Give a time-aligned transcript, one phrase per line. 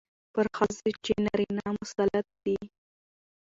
[0.33, 2.57] پر ښځو چې نارينه مسلط دي،